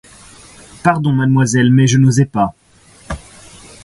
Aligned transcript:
Pardon, 0.83 1.11
mademoiselle, 1.13 1.69
mais 1.71 1.85
je 1.85 1.99
n'osais 1.99 2.25
pas. 2.25 2.55